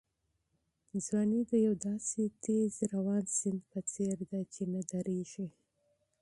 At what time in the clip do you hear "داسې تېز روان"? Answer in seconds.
1.87-3.23